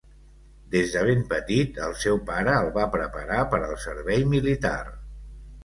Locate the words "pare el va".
2.31-2.89